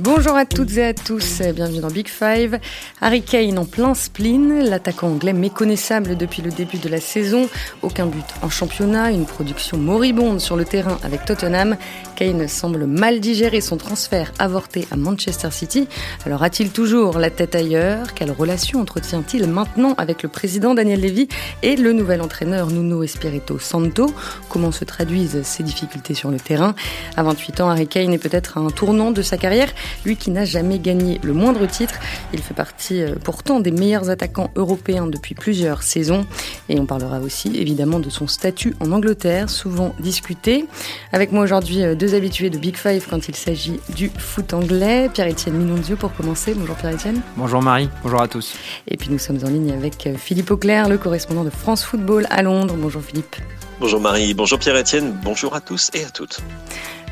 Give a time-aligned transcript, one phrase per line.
[0.00, 2.60] Bonjour à toutes et à tous, bienvenue dans Big Five.
[3.00, 7.48] Harry Kane en plein spleen, l'attaquant anglais méconnaissable depuis le début de la saison,
[7.82, 11.76] aucun but en championnat, une production moribonde sur le terrain avec Tottenham.
[12.14, 15.88] Kane semble mal digérer son transfert avorté à Manchester City.
[16.24, 18.14] Alors a-t-il toujours la tête ailleurs?
[18.14, 21.26] Quelle relation entretient-il maintenant avec le président Daniel Levy
[21.64, 24.14] et le nouvel entraîneur Nuno Espirito Santo?
[24.48, 26.76] Comment se traduisent ces difficultés sur le terrain?
[27.16, 29.72] À 28 ans, Harry Kane est peut-être à un tournant de sa carrière
[30.04, 31.94] lui qui n'a jamais gagné le moindre titre.
[32.32, 36.26] Il fait partie euh, pourtant des meilleurs attaquants européens depuis plusieurs saisons.
[36.68, 40.66] Et on parlera aussi évidemment de son statut en Angleterre, souvent discuté.
[41.12, 45.10] Avec moi aujourd'hui, euh, deux habitués de Big Five quand il s'agit du foot anglais.
[45.12, 46.54] Pierre-Etienne Minonzio pour commencer.
[46.54, 47.20] Bonjour Pierre-Etienne.
[47.36, 48.54] Bonjour Marie, bonjour à tous.
[48.86, 52.26] Et puis nous sommes en ligne avec euh, Philippe Auclair, le correspondant de France Football
[52.30, 52.74] à Londres.
[52.78, 53.36] Bonjour Philippe.
[53.80, 56.40] Bonjour Marie, bonjour Pierre-Etienne, bonjour à tous et à toutes.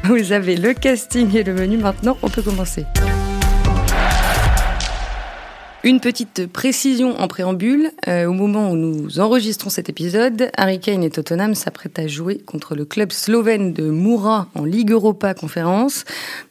[0.09, 1.78] Vous avez le casting et le menu.
[1.78, 2.87] Maintenant, on peut commencer.
[5.87, 7.92] Une petite précision en préambule.
[8.09, 12.38] Euh, au moment où nous enregistrons cet épisode, Harry Kane et Tottenham s'apprêtent à jouer
[12.38, 16.04] contre le club slovène de Moura en Ligue Europa Conférence.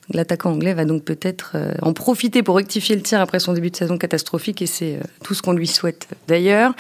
[0.10, 3.72] L'attaquant anglais va donc peut-être euh, en profiter pour rectifier le tir après son début
[3.72, 6.74] de saison catastrophique et c'est euh, tout ce qu'on lui souhaite d'ailleurs.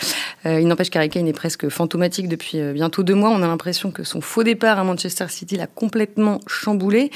[0.45, 3.31] il n'empêche qu'Harry Kane est presque fantomatique depuis bientôt deux mois.
[3.31, 7.11] On a l'impression que son faux départ à Manchester City l'a complètement chamboulé.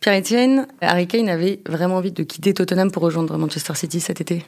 [0.00, 4.42] Pierre-Etienne, Harry Kane avait vraiment envie de quitter Tottenham pour rejoindre Manchester City cet été?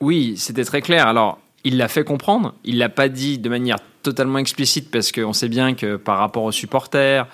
[0.00, 1.06] Oui, c'était très clair.
[1.06, 2.54] Alors, il l'a fait comprendre.
[2.64, 6.44] Il l'a pas dit de manière totalement explicite parce qu'on sait bien que par rapport
[6.44, 7.26] aux supporters,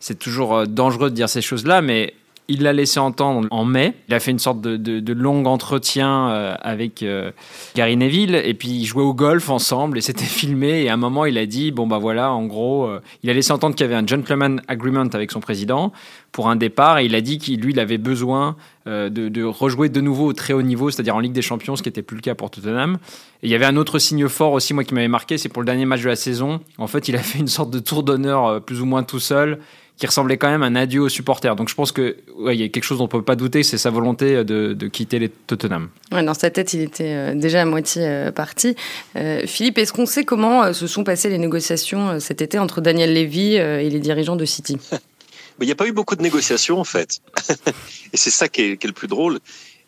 [0.00, 2.14] c'est toujours euh, dangereux de dire ces choses-là, mais
[2.50, 3.94] il l'a laissé entendre en mai.
[4.08, 7.30] Il a fait une sorte de, long entretien euh, avec euh,
[7.76, 10.82] Gary Neville et puis ils jouaient au golf ensemble et c'était filmé.
[10.82, 13.34] Et à un moment, il a dit bon bah voilà, en gros, euh, il a
[13.34, 15.92] laissé entendre qu'il y avait un gentleman agreement avec son président
[16.32, 18.56] pour un départ et il a dit qu'il lui avait besoin
[18.86, 21.88] de, rejouer de nouveau au très haut niveau, c'est-à-dire en Ligue des Champions, ce qui
[21.88, 22.98] n'était plus le cas pour Tottenham.
[23.42, 25.62] Et il y avait un autre signe fort aussi, moi qui m'avait marqué, c'est pour
[25.62, 26.60] le dernier match de la saison.
[26.78, 29.60] En fait, il a fait une sorte de tour d'honneur plus ou moins tout seul
[30.00, 31.54] qui ressemblait quand même à un adieu aux supporters.
[31.56, 32.16] Donc je pense que
[32.48, 34.88] il y a quelque chose dont on peut pas douter, c'est sa volonté de, de,
[34.88, 35.90] quitter les Tottenham.
[36.10, 38.74] Ouais, dans sa tête, il était euh, déjà à moitié euh, parti.
[39.16, 43.12] Euh, Philippe, est-ce qu'on sait comment se sont passées les négociations cet été entre Daniel
[43.12, 44.78] Levy et les dirigeants de City?
[45.60, 47.20] Il n'y a pas eu beaucoup de négociations en fait,
[48.14, 49.40] et c'est ça qui est, le plus drôle,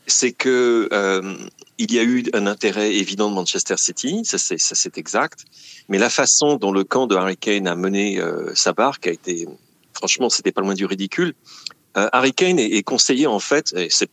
[0.06, 0.87] c'est que
[1.78, 5.47] il y a eu un intérêt évident de Manchester City, ça c'est exact,
[5.89, 8.21] mais la façon dont le camp de Harry Kane a mené
[8.55, 9.49] sa barque a été
[9.94, 11.34] franchement, c'était pas loin du ridicule.
[11.97, 14.10] Euh, Harry Kane est, conseillé en fait, et c'est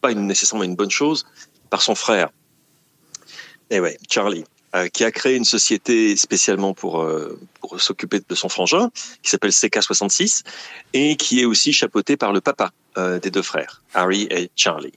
[0.00, 1.26] pas nécessairement une bonne chose,
[1.70, 2.30] par son frère.
[3.70, 8.20] Et eh ouais, Charlie, euh, qui a créé une société spécialement pour, euh, pour s'occuper
[8.26, 8.90] de son frangin,
[9.22, 10.42] qui s'appelle CK66,
[10.94, 12.72] et qui est aussi chapeauté par le papa
[13.22, 14.92] des deux frères, Harry et Charlie.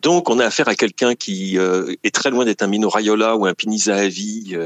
[0.00, 3.46] Donc, on a affaire à quelqu'un qui est très loin d'être un Mino Raiola ou
[3.46, 4.56] un Pinisa à vie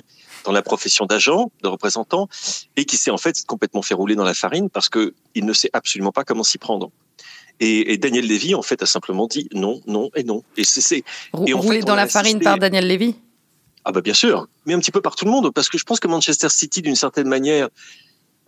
[0.44, 2.28] dans la profession d'agent, de représentant,
[2.76, 5.52] et qui s'est en fait complètement fait rouler dans la farine parce que il ne
[5.52, 6.90] sait absolument pas comment s'y prendre.
[7.62, 10.42] Et, Daniel Lévy, en fait, a simplement dit non, non et non.
[10.56, 13.16] Et c'est roulé dans la farine par Daniel Lévy?
[13.84, 15.84] Ah bah bien sûr, mais un petit peu par tout le monde, parce que je
[15.84, 17.68] pense que Manchester City, d'une certaine manière,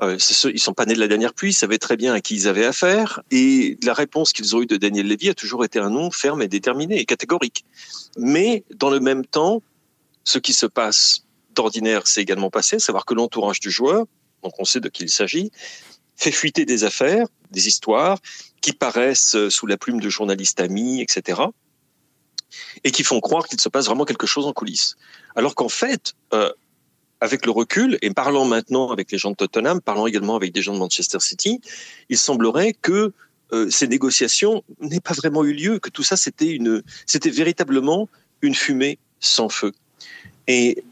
[0.02, 0.18] euh,
[0.52, 2.48] ils sont pas nés de la dernière pluie, ils savaient très bien à qui ils
[2.48, 5.90] avaient affaire, et la réponse qu'ils ont eue de Daniel Lévy a toujours été un
[5.90, 7.64] non ferme et déterminé et catégorique.
[8.18, 9.62] Mais dans le même temps,
[10.24, 11.24] ce qui se passe
[11.54, 14.06] d'ordinaire s'est également passé, savoir que l'entourage du joueur,
[14.42, 15.52] donc on sait de qui il s'agit,
[16.16, 18.18] fait fuiter des affaires, des histoires
[18.60, 21.42] qui paraissent sous la plume de journalistes amis, etc.,
[22.84, 24.96] et qui font croire qu'il se passe vraiment quelque chose en coulisses.
[25.36, 26.52] Alors qu'en fait, euh,
[27.22, 30.60] avec le recul, et parlant maintenant avec les gens de Tottenham, parlant également avec des
[30.60, 31.60] gens de Manchester City,
[32.08, 33.12] il semblerait que
[33.52, 38.08] euh, ces négociations n'aient pas vraiment eu lieu, que tout ça c'était une, c'était véritablement
[38.42, 39.70] une fumée sans feu.
[40.48, 40.82] Et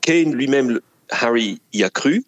[0.00, 2.24] Kane lui-même, Harry y a cru.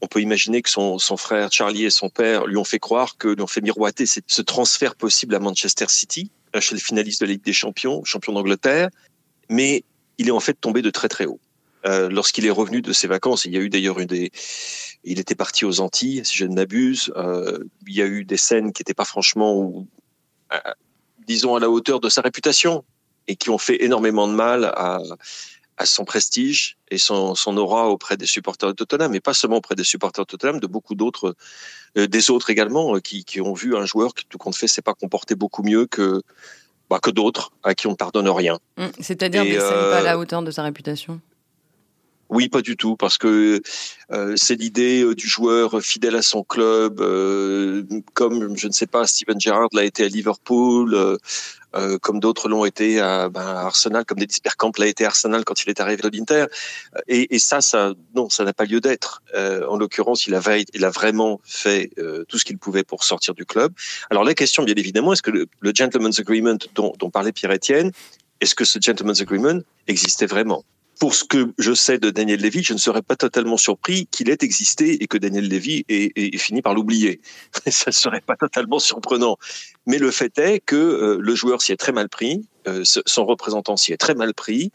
[0.00, 3.28] On peut imaginer que son, frère Charlie et son père lui ont fait croire que,
[3.28, 6.30] lui ont fait miroiter ce transfert possible à Manchester City,
[6.60, 8.88] chez le finaliste de la Ligue des Champions, champion d'Angleterre.
[9.50, 9.84] Mais
[10.16, 11.40] il est en fait tombé de très très haut.
[11.86, 14.32] Euh, lorsqu'il est revenu de ses vacances, il y a eu d'ailleurs une des,
[15.04, 17.12] il était parti aux Antilles, si je ne m'abuse.
[17.16, 19.86] Euh, il y a eu des scènes qui n'étaient pas franchement,
[20.52, 20.58] euh,
[21.26, 22.84] disons, à la hauteur de sa réputation
[23.28, 25.00] et qui ont fait énormément de mal à,
[25.76, 29.56] à son prestige et son, son, aura auprès des supporters de Tottenham, mais pas seulement
[29.56, 31.34] auprès des supporters de Tottenham, de beaucoup d'autres,
[31.96, 34.94] des autres également, qui, qui, ont vu un joueur qui, tout compte fait, s'est pas
[34.94, 36.22] comporté beaucoup mieux que,
[36.88, 38.60] bah, que d'autres, à qui on ne pardonne rien.
[38.76, 41.20] Mmh, c'est-à-dire qu'il n'est pas à la hauteur de sa réputation
[42.28, 43.60] Oui, pas du tout, parce que
[44.12, 47.84] euh, c'est l'idée euh, du joueur fidèle à son club, euh,
[48.14, 51.18] comme je ne sais pas, Steven Gerrard l'a été à Liverpool,
[52.00, 55.62] comme d'autres l'ont été à, ben, Arsenal, comme Dennis Bergkamp l'a été à Arsenal quand
[55.62, 56.46] il est arrivé à l'Inter.
[57.06, 59.22] Et, et, ça, ça, non, ça n'a pas lieu d'être.
[59.34, 60.40] en l'occurrence, il a,
[60.72, 61.90] il a vraiment fait
[62.28, 63.74] tout ce qu'il pouvait pour sortir du club.
[64.08, 67.92] Alors la question, bien évidemment, est-ce que le, le gentleman's agreement dont, dont parlait Pierre-Étienne,
[68.40, 70.64] est-ce que ce gentleman's agreement existait vraiment?
[70.98, 74.30] Pour ce que je sais de Daniel Levy, je ne serais pas totalement surpris qu'il
[74.30, 77.20] ait existé et que Daniel Levy ait, fini par l'oublier.
[77.66, 79.36] Ça ne serait pas totalement surprenant.
[79.86, 83.26] Mais le fait est que euh, le joueur s'y est très mal pris, euh, son
[83.26, 84.72] représentant s'y est très mal pris.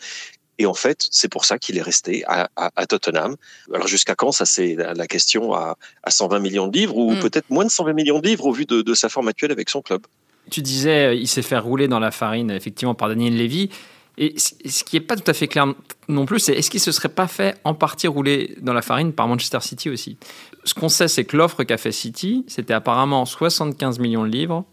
[0.58, 2.48] Et en fait, c'est pour ça qu'il est resté à,
[2.86, 3.36] Tottenham.
[3.74, 4.32] Alors jusqu'à quand?
[4.32, 5.76] Ça, c'est la, question à,
[6.08, 7.20] 120 millions de livres ou hmm.
[7.20, 9.72] peut-être moins de 120 millions de livres au vu de, de sa forme actuelle avec
[9.72, 10.06] son club.
[10.52, 13.70] Tu disais, euh, il s'est fait rouler dans la farine, effectivement, par Daniel Levy.
[14.18, 15.74] Et ce qui n'est pas tout à fait clair
[16.08, 19.14] non plus, c'est est-ce qu'il se serait pas fait en partie rouler dans la farine
[19.14, 20.18] par Manchester City aussi?
[20.64, 24.66] Ce qu'on sait, c'est que l'offre qu'a fait City, c'était apparemment 75 millions de livres,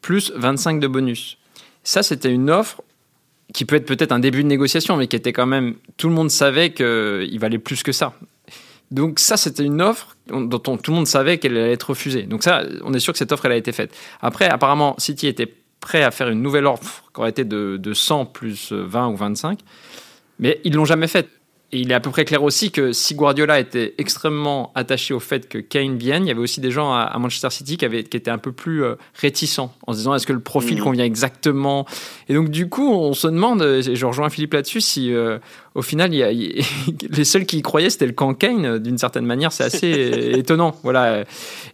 [0.00, 1.38] plus 25 de bonus.
[1.82, 2.82] Ça, c'était une offre
[3.52, 5.76] qui peut être peut-être un début de négociation, mais qui était quand même...
[5.96, 8.14] Tout le monde savait qu'il valait plus que ça.
[8.90, 12.24] Donc ça, c'était une offre dont tout le monde savait qu'elle allait être refusée.
[12.24, 13.94] Donc ça, on est sûr que cette offre, elle a été faite.
[14.20, 15.52] Après, apparemment, City était
[15.84, 19.16] prêt à faire une nouvelle offre qui aurait été de, de 100 plus 20 ou
[19.16, 19.60] 25,
[20.38, 21.28] mais ils l'ont jamais faite.
[21.72, 25.20] Et il est à peu près clair aussi que si Guardiola était extrêmement attaché au
[25.20, 28.04] fait que Kane vienne, il y avait aussi des gens à, Manchester City qui, avaient,
[28.04, 30.84] qui étaient un peu plus euh, réticents en se disant est-ce que le profil mmh.
[30.84, 31.84] convient exactement?
[32.28, 35.38] Et donc du coup, on se demande, et je rejoins Philippe là-dessus, si euh,
[35.74, 36.30] au final, il y a,
[37.10, 39.52] les seuls qui y croyaient, c'était le camp Kane, d'une certaine manière.
[39.52, 40.74] C'est assez étonnant.
[40.82, 41.24] Voilà.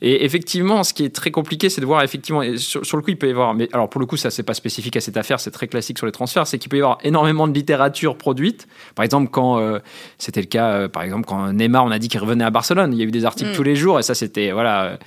[0.00, 3.18] Et effectivement, ce qui est très compliqué, c'est de voir, effectivement, sur, le coup, il
[3.18, 5.38] peut y avoir, mais alors pour le coup, ça, c'est pas spécifique à cette affaire,
[5.38, 8.66] c'est très classique sur les transferts, c'est qu'il peut y avoir énormément de littérature produite.
[8.94, 9.78] Par exemple, quand euh,
[10.18, 12.92] c'était le cas, euh, par exemple, quand Neymar, on a dit qu'il revenait à Barcelone,
[12.92, 13.54] il y a eu des articles mm.
[13.54, 14.98] tous les jours, et ça, c'était, voilà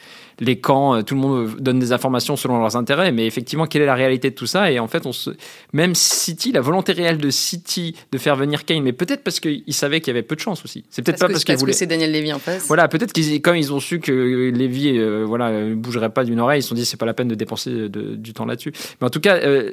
[0.43, 3.81] les camps, euh, tout le monde donne des informations selon leurs intérêts, mais effectivement, quelle
[3.81, 4.71] est la réalité de tout ça?
[4.71, 5.31] Et en fait, on se...
[5.71, 9.63] même City, la volonté réelle de City de faire venir Kane, mais peut-être parce qu'ils
[9.69, 10.83] savaient qu'il y avait peu de chance aussi.
[10.89, 12.67] C'est peut-être pas parce, parce que c'est Daniel Levy en face.
[12.67, 16.39] Voilà, peut-être qu'ils, quand ils ont su que Levy, euh, voilà, ne bougerait pas d'une
[16.39, 18.73] oreille, ils se sont dit c'est pas la peine de dépenser du temps là-dessus.
[19.01, 19.37] Mais en tout cas.
[19.37, 19.71] Euh,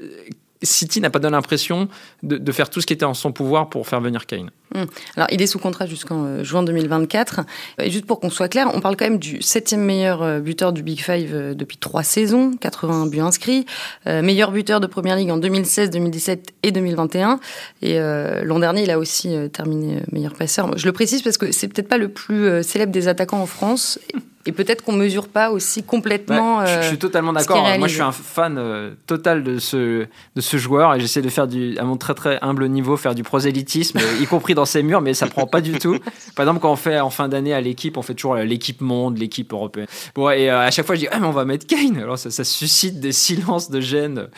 [0.62, 1.88] City n'a pas donné l'impression
[2.22, 4.50] de, faire tout ce qui était en son pouvoir pour faire venir Kane.
[4.74, 4.86] Hum.
[5.16, 7.40] Alors, il est sous contrat jusqu'en euh, juin 2024.
[7.78, 10.72] Et juste pour qu'on soit clair, on parle quand même du septième meilleur euh, buteur
[10.72, 13.66] du Big Five euh, depuis trois saisons, 81 buts inscrits,
[14.06, 17.40] meilleur buteur de Première Ligue en 2016, 2017 et 2021.
[17.82, 20.76] Et l'an dernier, il a aussi terminé meilleur passeur.
[20.76, 23.98] Je le précise parce que c'est peut-être pas le plus célèbre des attaquants en France.
[24.46, 26.64] Et peut-être qu'on mesure pas aussi complètement.
[26.64, 27.62] je, suis totalement d'accord.
[27.78, 30.06] Moi, je suis un fan total de ce
[30.36, 33.14] de ce joueur et j'essaie de faire du, à mon très très humble niveau, faire
[33.14, 35.98] du prosélytisme, y compris dans ces murs, mais ça prend pas du tout.
[36.34, 39.18] Par exemple, quand on fait en fin d'année à l'équipe, on fait toujours l'équipe monde,
[39.18, 39.86] l'équipe européenne.
[40.14, 41.98] Bon, et euh, à chaque fois, je dis, ah, mais on va mettre Kane.
[41.98, 44.28] Alors, ça, suscite des silences de gêne.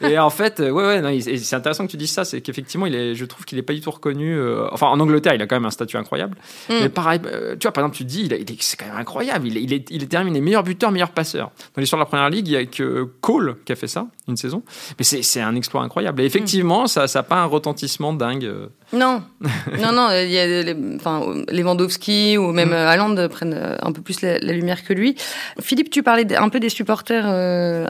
[0.00, 2.94] Et en fait, euh, ouais, ouais, c'est intéressant que tu dises ça, c'est qu'effectivement, il
[2.94, 4.36] est, je trouve qu'il est pas du tout reconnu.
[4.36, 6.36] Euh, enfin, en Angleterre, il a quand même un statut incroyable.
[6.68, 6.74] Mm.
[6.82, 9.45] Mais pareil, tu vois, par exemple, tu dis, il, il c'est quand même incroyable.
[9.46, 11.50] Il, il, est, il est terminé meilleur buteur, meilleur passeur.
[11.74, 14.06] Dans l'histoire de la première ligue, il y a que Cole qui a fait ça,
[14.28, 14.62] une saison.
[14.98, 16.20] Mais c'est un exploit incroyable.
[16.22, 16.88] Et effectivement, mm.
[16.88, 18.50] ça n'a pas un retentissement dingue.
[18.92, 19.22] Non,
[19.80, 23.28] non, non, il y a les, enfin, Lewandowski ou même mmh.
[23.28, 25.16] prennent euh, un peu plus la, lumière que lui.
[25.60, 27.86] Philippe, tu parlais un peu des supporters euh,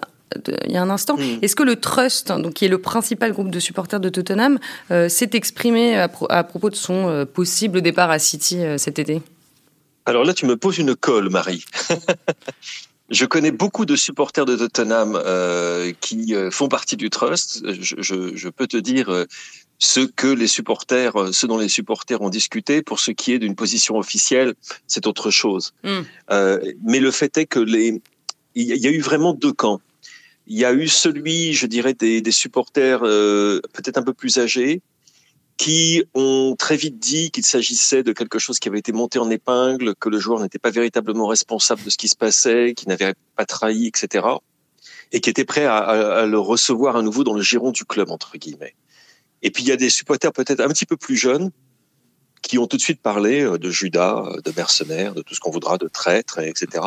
[0.67, 1.17] il y a un instant.
[1.17, 1.39] Mm.
[1.43, 4.59] Est-ce que le Trust, donc, qui est le principal groupe de supporters de Tottenham,
[5.09, 6.09] s'est exprimé à,
[6.45, 9.23] propos de son possible départ à City cet été?
[10.07, 11.65] Alors là, tu me poses une colle, Marie.
[13.11, 15.23] Je connais beaucoup de supporters de Tottenham
[16.01, 17.63] qui font partie du Trust.
[17.81, 19.27] Je, je, je peux te dire
[19.79, 22.83] ce que les supporters, euh, ce dont les supporters ont discuté.
[22.83, 24.55] Pour ce qui est d'une position officielle,
[24.87, 25.75] c'est autre chose.
[25.85, 26.03] Hmm.
[26.31, 28.01] Euh, mais le fait est que les,
[28.55, 29.81] il y a eu vraiment deux camps.
[30.47, 34.39] Il y a eu celui, je dirais, des, des supporters euh, peut-être un peu plus
[34.39, 34.81] âgés,
[35.57, 39.31] qui ont très vite dit qu'il s'agissait de quelque chose qui avait été monté en
[39.31, 43.15] épingle, que le joueur n'était pas véritablement responsable de ce qui se passait, qu'il n'avait
[43.37, 44.27] pas trahi, etc.
[45.13, 48.37] Et qui étaient prêts à, le recevoir à nouveau dans le giron du club, entre
[48.37, 48.75] guillemets.
[49.43, 51.51] Et puis il y a des supporters peut-être un petit peu plus jeunes
[52.43, 55.41] qui ont tout de suite parlé euh, de Judas, euh, de mercenaires, de tout ce
[55.41, 56.85] qu'on voudra, de traîtres, etc.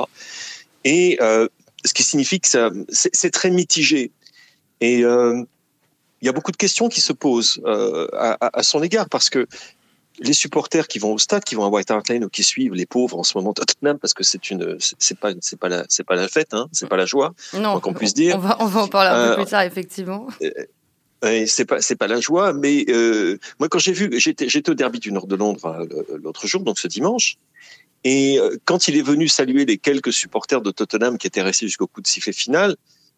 [0.84, 1.48] Et euh,
[1.86, 2.48] ce qui signifie que
[2.90, 4.12] c'est très mitigé.
[4.82, 5.44] Et euh,
[6.22, 9.30] il y a beaucoup de questions qui se posent euh, à, à, son égard parce
[9.30, 9.48] que
[10.20, 12.74] les supporters qui vont au stade, qui vont à White Hart Lane ou qui suivent
[12.74, 15.86] les pauvres en ce moment Tottenham, parce que c'est une, c'est pas, c'est pas la,
[15.88, 17.34] c'est pas la fête, hein, c'est pas la joie,
[17.82, 18.36] qu'on puisse dire.
[18.36, 20.28] On va, on va en parler un peu plus tard, effectivement
[21.48, 24.74] c'est pas c'est pas la joie, mais euh, moi quand j'ai vu, j'étais j'étais au
[24.74, 25.86] derby du Nord de Londres hein,
[26.24, 27.38] l'autre jour, donc ce dimanche,
[28.04, 31.68] et euh, quand il est venu saluer les quelques supporters de Tottenham qui étaient restés
[31.68, 32.76] jusqu'au coup de sifflet final,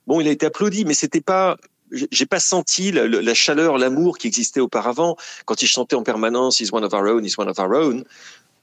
[0.08, 1.58] bon, il a été applaudi, mais c'était pas
[1.92, 6.72] j'ai pas senti la, chaleur, l'amour qui existait auparavant quand il chantait en permanence "He's
[6.72, 8.04] one of our own, he's one of our own".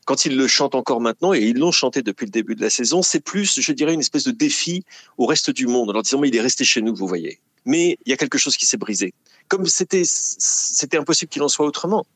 [0.05, 2.71] Quand ils le chantent encore maintenant, et ils l'ont chanté depuis le début de la
[2.71, 4.83] saison, c'est plus, je dirais, une espèce de défi
[5.19, 7.41] au reste du monde, en leur disant, mais il est resté chez nous, vous voyez.
[7.67, 9.13] Mais il y a quelque chose qui s'est brisé.
[9.49, 10.05] Comme c'était,
[10.95, 12.07] impossible qu'il en soit autrement.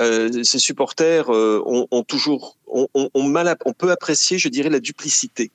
[0.00, 5.50] Euh, ces supporters euh, ont, toujours, on peut apprécier, je dirais, la duplicité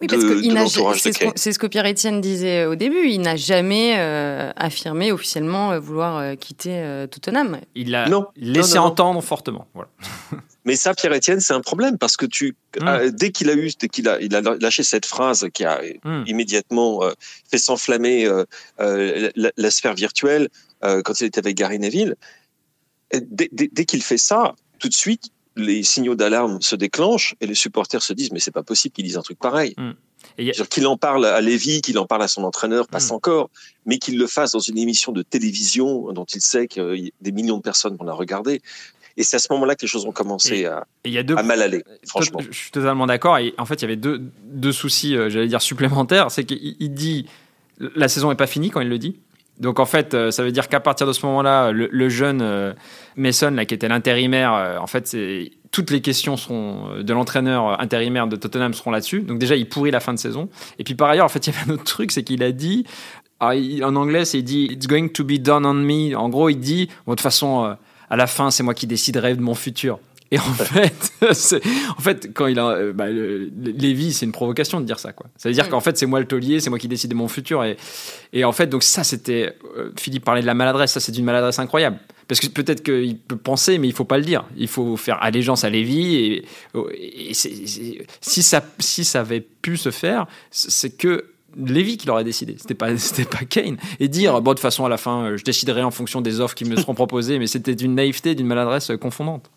[0.00, 3.08] oui, parce que c'est ce, que Pierre Etienne disait euh, au début.
[3.08, 7.60] Il n'a jamais euh, affirmé officiellement euh, vouloir quitter Tottenham.
[7.74, 9.66] Il l'a laissé entendre fortement.
[9.74, 9.90] Voilà.
[10.64, 13.10] Mais ça, Pierre Etienne, c'est un problème parce que tu, hmm.
[13.10, 16.24] dès qu'il a eu, dès qu'il a, il a lâché cette phrase qui a hmm.
[16.26, 17.02] immédiatement
[17.48, 18.28] fait s'enflammer
[18.78, 20.48] la, sphère virtuelle
[20.82, 22.16] quand il était avec Gary Neville,
[23.12, 27.54] dès, dès qu'il fait ça, tout de suite, les signaux d'alarme se déclenchent et les
[27.54, 29.74] supporters se disent mais c'est pas possible qu'il dise un truc pareil.
[29.76, 29.92] Mm.
[30.68, 33.14] Qu'il en parle à Lévy, qu'il en parle à son entraîneur, passe mm.
[33.14, 33.50] encore,
[33.86, 37.56] mais qu'il le fasse dans une émission de télévision dont il sait que des millions
[37.56, 38.60] de personnes vont la regarder.
[39.16, 42.40] Et c'est à ce moment-là que les choses ont commencé à, à, mal aller, franchement.
[42.50, 43.38] Je suis totalement d'accord.
[43.38, 46.30] Et en fait, il y avait deux, deux soucis, euh, j'allais dire, supplémentaires.
[46.30, 47.26] C'est qu'il dit
[47.78, 49.16] la saison n'est pas finie quand il le dit.
[49.58, 52.72] Donc en fait, euh, ça veut dire qu'à partir de ce moment-là, le, jeune euh,
[53.16, 55.16] Mason, qui était l'intérimaire, euh, en fait,
[55.70, 59.22] toutes les questions seront de l'entraîneur intérimaire de Tottenham seront là-dessus.
[59.22, 60.48] Donc déjà, il pourrit la fin de saison.
[60.78, 62.52] Et puis par ailleurs, en fait, il y avait un autre truc, c'est qu'il a
[62.52, 62.84] dit,
[63.40, 66.14] ah, en anglais, c'est il dit It's going to be done on me.
[66.14, 67.76] En gros, il dit, de toute façon,
[68.08, 69.98] à la fin, c'est moi qui déciderai de mon futur.
[70.30, 74.86] Et en fait, en fait, quand il a, euh, bah, Lévi, c'est une provocation de
[74.86, 75.26] dire ça, quoi.
[75.36, 75.70] Ça veut dire mm.
[75.70, 77.64] qu'en fait, c'est moi le taulier, c'est moi qui décide de mon futur.
[77.64, 77.76] Et,
[78.32, 81.24] et en fait, donc ça, c'était, euh, Philippe parlait de la maladresse, ça, c'est d'une
[81.24, 81.98] maladresse incroyable.
[82.28, 84.44] Parce que peut-être qu'il peut penser, mais il faut pas le dire.
[84.56, 86.16] Il faut faire allégeance à Lévi.
[86.16, 91.24] Et, et si ça, si ça avait pu se faire, c'est que
[91.56, 93.76] Lévy qui l'aurait décidé, c'était pas, c'était pas Kane.
[94.00, 96.40] Et dire, bon, de toute façon, à la fin, euh, je déciderai en fonction des
[96.40, 99.50] offres qui me seront proposées, mais c'était d'une naïveté, d'une maladresse confondante.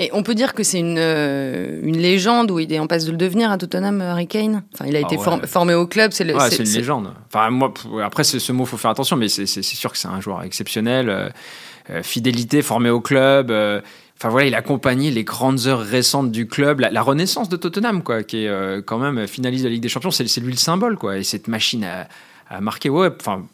[0.00, 3.04] Et on peut dire que c'est une, euh, une légende où il est en passe
[3.04, 4.62] de le devenir à Tottenham, Harry Kane.
[4.72, 6.12] Enfin, il a été ah formé au club.
[6.12, 7.12] C'est ouais, une légende.
[7.26, 7.74] Enfin, moi,
[8.04, 11.10] après, ce mot, faut faire attention, mais c'est sûr que c'est un joueur exceptionnel.
[11.10, 11.28] Euh,
[11.90, 13.50] euh, fidélité, formé au club.
[13.50, 18.02] Enfin voilà, il a accompagné les grandes heures récentes du club, la, renaissance de Tottenham,
[18.02, 20.10] quoi, qui est quand même finaliste de la Ligue des Champions.
[20.10, 21.18] C'est lui le symbole, quoi.
[21.18, 22.08] Et cette machine à,
[22.50, 23.08] à marquer, ouais.
[23.18, 23.44] Enfin,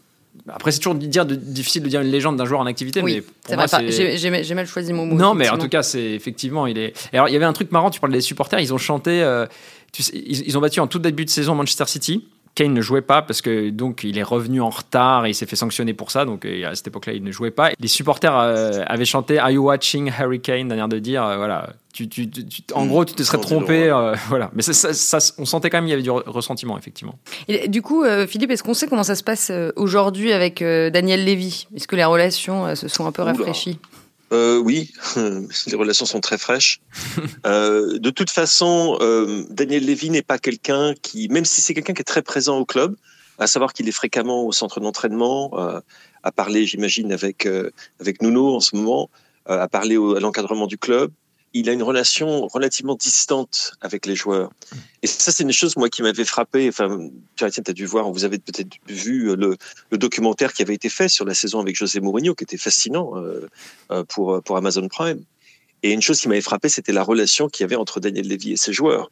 [0.48, 3.22] après, c'est toujours dire de, difficile de dire une légende d'un joueur en activité, mais
[3.22, 5.14] pour moi, j'ai mal choisi mon mot.
[5.14, 6.92] Non, mais en tout cas, c'est effectivement, il est.
[7.12, 7.90] alors, il y avait un truc marrant.
[7.90, 8.60] Tu parles des supporters.
[8.60, 9.22] Ils ont chanté.
[9.22, 9.46] Euh,
[9.92, 12.26] tu sais, ils, ont battu en tout début de saison Manchester City.
[12.54, 15.46] Kane ne jouait pas parce que donc il est revenu en retard et il s'est
[15.46, 16.24] fait sanctionner pour ça.
[16.24, 17.70] Donc à cette époque-là, il ne jouait pas.
[17.78, 20.68] Les supporters euh, avaient chanté Are you watching Harry Kane?
[20.68, 21.70] Dernière de dire euh, voilà.
[21.92, 22.28] Tu, tu,
[22.72, 24.50] en gros, tu te serais trompé, euh, voilà.
[24.52, 27.16] Mais ça, on sentait quand même qu'il y avait du ressentiment, effectivement.
[27.46, 31.68] Et du coup, Philippe, est-ce qu'on sait comment ça se passe aujourd'hui avec Daniel Lévy?
[31.76, 33.78] Est-ce que les relations se sont un peu rafraîchies?
[34.34, 34.92] Euh, oui,
[35.66, 36.80] les relations sont très fraîches.
[37.46, 41.92] Euh, de toute façon, euh, Daniel Levy n'est pas quelqu'un qui, même si c'est quelqu'un
[41.92, 42.96] qui est très présent au club,
[43.38, 45.52] à savoir qu'il est fréquemment au centre d'entraînement,
[46.22, 47.46] à parler, j'imagine, avec
[48.00, 49.10] avec Nuno en ce moment,
[49.44, 51.10] à parler à l'encadrement du club
[51.54, 54.50] il a une relation relativement distante avec les joueurs.
[55.02, 56.68] Et ça, c'est une chose, moi, qui m'avait frappé.
[56.68, 59.56] Enfin, tu as dû voir, vous avez peut-être vu le,
[59.92, 63.48] documentaire qui avait été fait sur la saison avec José Mourinho, qui était fascinant euh,
[63.92, 65.24] euh, pour, pour Amazon Prime.
[65.84, 68.52] Et une chose qui m'avait frappé, c'était la relation qu'il y avait entre Daniel Levy
[68.52, 69.10] et ses joueurs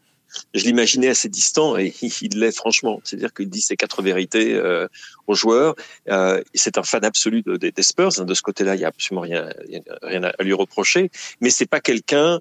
[0.55, 3.01] je l'imaginais assez distant et il l'est franchement.
[3.05, 4.87] C'est-à-dire qu'il dit ses quatre vérités euh,
[5.27, 5.75] aux joueurs.
[6.09, 8.19] Euh, c'est un fan absolu des Spurs.
[8.19, 8.25] Hein.
[8.25, 9.51] De ce côté-là, il n'y a absolument rien,
[10.03, 11.11] à lui reprocher.
[11.41, 12.41] Mais c'est pas quelqu'un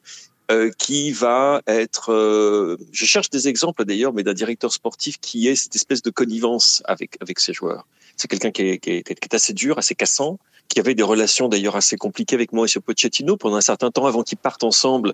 [0.51, 2.77] euh, qui va être.
[2.91, 6.83] je cherche des exemples d'ailleurs, mais d'un directeur sportif qui ait cette espèce de connivence
[6.85, 7.87] avec avec ses joueurs.
[8.17, 11.97] C'est quelqu'un qui, qui, est assez dur, assez cassant, qui avait des relations d'ailleurs assez
[11.97, 15.13] compliquées avec ce Pochettino pendant un certain temps avant qu'ils partent ensemble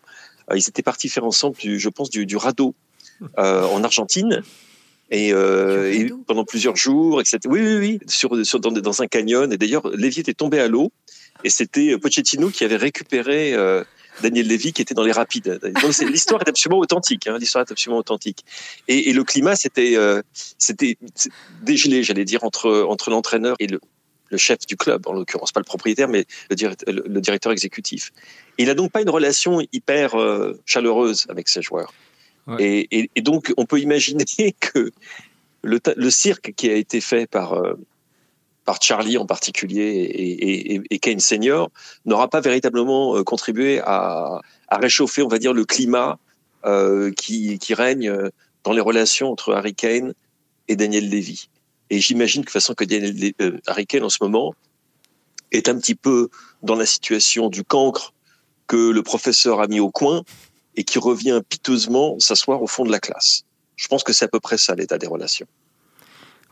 [0.56, 2.76] ils étaient partis faire ensemble, je pense, du, du radeau
[3.38, 4.44] euh, en Argentine.
[5.10, 7.40] Et, euh, pendant plusieurs jours, etc.
[7.46, 9.52] Oui, oui, oui, sur, sur dans, dans, un canyon.
[9.54, 10.92] Et d'ailleurs, Lévy était tombé à l'eau.
[11.44, 13.56] Et c'était Pochettino qui avait récupéré
[14.22, 15.60] Daniel Lévy qui était dans les rapides.
[15.82, 17.28] Donc l'histoire est absolument authentique.
[17.28, 18.44] Hein, l'histoire est absolument authentique.
[18.90, 19.96] Et, et le climat, c'était
[20.58, 20.98] c'était
[21.62, 23.80] dégelé, j'allais dire, entre entre l'entraîneur et le,
[24.30, 28.12] le chef du club, en l'occurrence pas le propriétaire, mais le, directeur, le directeur exécutif.
[28.58, 31.94] Il n'a donc pas une relation hyper euh, chaleureuse avec ses joueurs.
[32.60, 34.24] Et, donc, on peut imaginer
[34.60, 34.92] que
[35.64, 37.74] le, cirque qui a été fait par, euh,
[38.64, 41.70] par Charlie en particulier et, et, et Kane senior,
[42.06, 46.20] n'aura pas véritablement contribué à, à, réchauffer, on va dire, le climat
[46.66, 48.14] euh, qui, qui, règne
[48.64, 50.14] dans les relations entre Harry Kane
[50.68, 51.50] et Daniel Levy.
[51.90, 54.54] Et j'imagine que façon que Daniel, euh, Harry Kane en ce moment
[55.52, 56.30] est un petit peu
[56.64, 58.14] dans la situation du cancre
[58.68, 60.24] que le professeur a mis au coin
[60.76, 63.44] et qui revient piteusement s'asseoir au fond de la classe.
[63.76, 65.48] Je pense que c'est à peu près ça l'état des relations.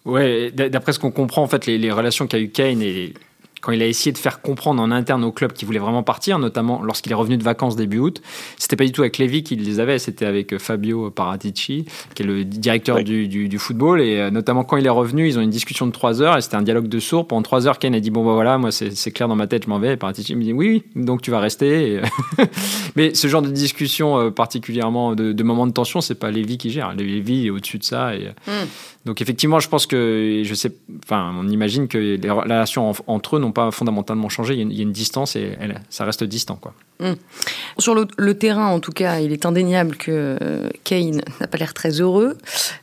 [0.05, 3.13] Ouais, d'après ce qu'on comprend, en fait, les, les relations qu'a eu Kane et
[3.65, 6.37] quand il a essayé de faire comprendre en interne au club qu'il voulait vraiment partir,
[6.37, 8.21] notamment lorsqu'il est revenu de vacances début août.
[8.59, 12.21] C'était pas du tout avec Lévy qu'il les avait, c'était avec euh, Fabio Paratici, qui
[12.21, 14.01] est le directeur du, du, du, football.
[14.01, 16.41] Et euh, notamment quand il est revenu, ils ont une discussion de trois heures et
[16.41, 17.27] c'était un dialogue de sourds.
[17.27, 19.63] Pendant trois heures, Ken a dit Bon, bah voilà, moi c'est clair dans ma tête,
[19.63, 19.93] je m'en vais.
[19.93, 22.01] Et Paratici me dit Oui, donc tu vas rester.
[22.95, 26.59] Mais ce genre de discussion, euh, particulièrement de, de moments de tension, c'est pas Lévy
[26.59, 26.93] qui gère.
[26.93, 28.13] Lévy est au-dessus de ça.
[28.13, 28.51] Et, mm.
[29.05, 30.71] Donc effectivement, je pense que, je sais,
[31.03, 34.53] enfin, on imagine que les relations entre eux n'ont pas fondamentalement changé.
[34.53, 35.57] Il y a une, distance et
[35.89, 36.73] ça reste distant, quoi.
[36.99, 37.15] Hmm.
[37.79, 40.37] Sur le, terrain, en tout cas, il est indéniable que
[40.83, 42.37] Kane n'a pas l'air très heureux,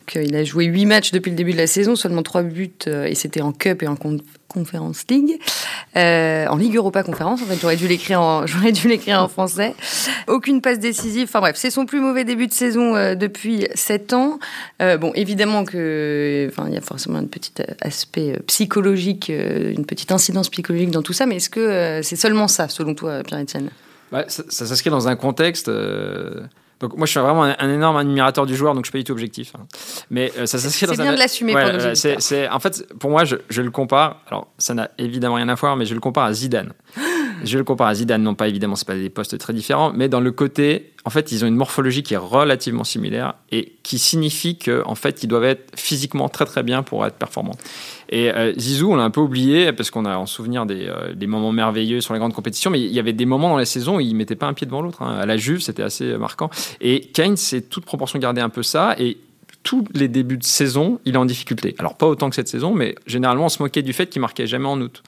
[0.06, 3.04] qu'il a joué huit matchs depuis le début de la saison, seulement trois buts, euh,
[3.04, 3.96] et c'était en Cup et en
[4.52, 5.38] Conference League,
[5.96, 7.42] euh, en Ligue Europa Conférence.
[7.42, 9.74] En fait, j'aurais dû l'écrire en, j'aurais dû l'écrire en français.
[10.28, 11.24] Aucune passe décisive.
[11.24, 14.38] Enfin bref, c'est son plus mauvais début de saison euh, depuis sept ans.
[14.80, 20.48] bon, évidemment que, enfin, il y a forcément un petit aspect psychologique, une petite incidence
[20.48, 21.26] psychologique dans tout ça.
[21.26, 23.70] Mais est-ce que c'est seulement ça, selon toi, Pierre-Etienne
[24.12, 25.68] bah, ça, ça s'inscrit dans un contexte.
[25.68, 26.42] Euh,
[26.82, 29.04] donc moi, je suis vraiment un, énorme admirateur du joueur, donc je suis pas du
[29.04, 29.52] tout objectif.
[29.56, 29.66] Hein.
[30.10, 30.94] Mais euh, ça s'inscrit dans.
[30.94, 34.20] C'est bien de l'assumer ouais, pour c'est, En fait, pour moi, je, je, le compare.
[34.26, 36.72] Alors, ça n'a évidemment rien à voir, mais je le compare à Zidane.
[37.44, 40.08] je le compare à Zidane, non pas évidemment, c'est pas des postes très différents, mais
[40.08, 43.98] dans le côté, en fait, ils ont une morphologie qui est relativement similaire et qui
[43.98, 47.56] signifie qu'en en fait, ils doivent être physiquement très très bien pour être performants.
[48.12, 51.14] Et euh, Zizou, on l'a un peu oublié parce qu'on a en souvenir des, euh,
[51.14, 53.64] des, moments merveilleux sur les grandes compétitions, mais il y avait des moments dans la
[53.64, 55.00] saison où il mettait pas un pied devant l'autre.
[55.00, 55.16] Hein.
[55.16, 56.50] À la Juve, c'était assez marquant.
[56.82, 59.16] Et Kane, c'est toute proportion gardée un peu ça et
[59.62, 61.74] tous les débuts de saison, il est en difficulté.
[61.78, 64.46] Alors pas autant que cette saison, mais généralement on se moquait du fait qu'il marquait
[64.46, 65.02] jamais en août.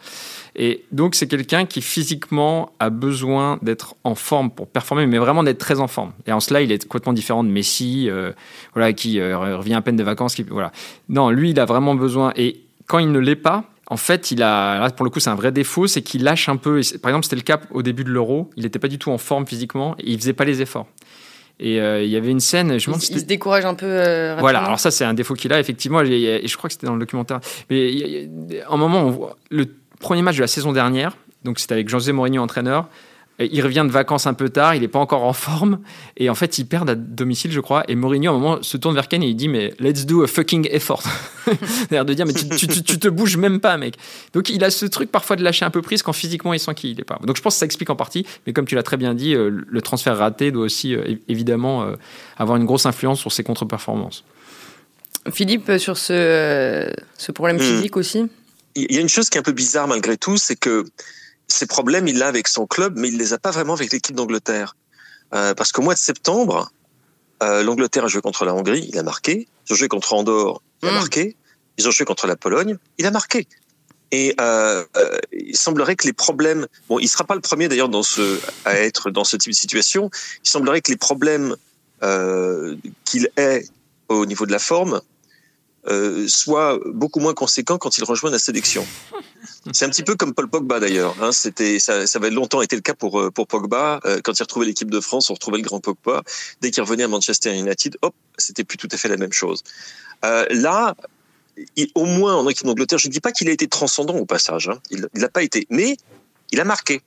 [0.57, 5.43] Et donc, c'est quelqu'un qui physiquement a besoin d'être en forme pour performer, mais vraiment
[5.43, 6.13] d'être très en forme.
[6.29, 8.31] Et en cela, il est complètement différent de Messi, euh,
[8.73, 10.37] voilà, qui revient à peine de vacances.
[10.37, 10.71] Qui, voilà.
[11.09, 12.33] Non, lui, il a vraiment besoin.
[12.37, 15.31] Et quand il ne l'est pas, en fait, il a, là, pour le coup, c'est
[15.31, 16.81] un vrai défaut, c'est qu'il lâche un peu.
[17.03, 18.51] Par exemple, c'était le cas au début de l'Euro.
[18.57, 20.87] Il n'était pas du tout en forme physiquement et il faisait pas les efforts.
[21.61, 22.79] Et euh, il y avait une scène.
[22.79, 23.87] Je il, il se décourage un peu.
[23.87, 26.01] Euh, voilà, alors ça, c'est un défaut qu'il a, effectivement.
[26.01, 27.41] Et, je crois que c'était dans le documentaire.
[27.71, 27.99] Mais il
[28.53, 29.67] y a, un moment, on voit, le
[30.01, 32.89] premier match de la saison dernière, donc c'était avec José Mourinho entraîneur.
[33.41, 35.81] Il revient de vacances un peu tard, il n'est pas encore en forme,
[36.17, 37.83] et en fait, ils perdent à domicile, je crois.
[37.89, 40.23] Et Mourinho, à un moment, se tourne vers Kane et il dit Mais let's do
[40.23, 41.03] a fucking effort.
[41.45, 43.97] C'est-à-dire de dire Mais tu, tu, tu, te bouges même pas, mec.
[44.35, 46.75] Donc, il a ce truc parfois de lâcher un peu prise quand physiquement il sent
[46.75, 47.19] qu'il n'est pas.
[47.25, 49.35] Donc, je pense que ça explique en partie, mais comme tu l'as très bien dit,
[49.35, 51.97] euh, le transfert raté doit aussi, euh, évidemment, euh,
[52.37, 54.23] avoir une grosse influence sur ses contre-performances.
[55.33, 57.61] Philippe, sur ce, ce problème hmm.
[57.61, 58.27] physique aussi?
[58.77, 60.85] Il y a une chose qui est un peu bizarre malgré tout, c'est que
[61.49, 64.17] ces problèmes, il l'a avec son club, mais il les a pas vraiment avec l'équipe
[64.17, 64.77] d'Angleterre.
[65.35, 66.71] Euh, parce qu'au mois de septembre,
[67.43, 69.49] euh, l'Angleterre a joué contre la Hongrie, il a marqué.
[69.69, 70.95] Ils ont joué contre Andorre, il a hmm.
[70.95, 71.37] marqué.
[71.77, 73.49] Ils ont joué contre la Pologne, il a marqué.
[74.13, 74.85] Et euh,
[75.33, 78.79] il semblerait que les problèmes, bon, il sera pas le premier d'ailleurs dans ce à
[78.79, 80.09] être dans ce type de situation.
[80.45, 81.57] Il semblerait que les problèmes
[83.05, 83.65] qu'il ait
[84.09, 85.01] au niveau de la forme
[85.87, 88.87] euh, soit beaucoup moins conséquent quand il rejoint la sélection.
[89.73, 91.15] C'est un petit peu comme Paul Pogba d'ailleurs.
[91.23, 91.33] Hein.
[91.33, 91.51] Ça,
[92.15, 94.01] avait longtemps été le cas pour euh, Pogba.
[94.05, 96.23] Euh, quand il retrouvait l'équipe de France, on retrouvait le grand Pogba.
[96.61, 99.63] Dès qu'il revenait à Manchester United, hop, c'était plus tout à fait la même chose.
[100.23, 100.95] Là,
[101.95, 104.69] au moins en équipe d'Angleterre, je ne dis pas qu'il a été transcendant au passage.
[104.69, 104.79] Hein.
[104.91, 105.97] Il n'a pas été, mais
[106.51, 107.03] il a marqué